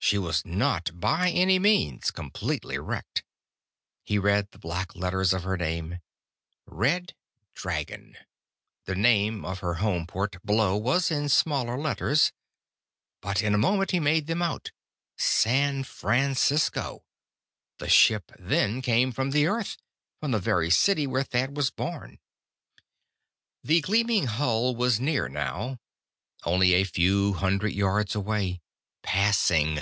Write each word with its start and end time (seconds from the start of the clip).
She 0.00 0.16
was 0.16 0.42
not, 0.42 0.98
by 0.98 1.28
any 1.28 1.58
means, 1.58 2.10
completely 2.10 2.78
wrecked. 2.78 3.24
He 4.04 4.16
read 4.18 4.48
the 4.52 4.58
black 4.58 4.96
letters 4.96 5.34
of 5.34 5.42
her 5.42 5.58
name. 5.58 5.98
Red 6.64 7.14
Dragon. 7.54 8.16
The 8.86 8.94
name 8.94 9.44
of 9.44 9.58
her 9.58 9.74
home 9.74 10.06
port, 10.06 10.36
below, 10.46 10.78
was 10.78 11.10
in 11.10 11.28
smaller 11.28 11.76
letters. 11.76 12.32
But 13.20 13.42
in 13.42 13.52
a 13.54 13.58
moment 13.58 13.90
he 13.90 14.00
made 14.00 14.28
them 14.28 14.40
out. 14.40 14.70
San 15.18 15.84
Francisco. 15.84 17.04
The 17.76 17.90
ship 17.90 18.32
then 18.38 18.80
came 18.80 19.12
from 19.12 19.32
the 19.32 19.46
Earth! 19.46 19.76
From 20.20 20.30
the 20.30 20.38
very 20.40 20.70
city 20.70 21.06
where 21.06 21.24
Thad 21.24 21.54
was 21.54 21.70
born! 21.70 22.18
The 23.62 23.82
gleaming 23.82 24.24
hull 24.26 24.74
was 24.74 24.98
near 25.00 25.28
now. 25.28 25.76
Only 26.44 26.72
a 26.72 26.84
few 26.84 27.34
hundred 27.34 27.74
yards 27.74 28.14
away. 28.14 28.62
Passing. 29.00 29.78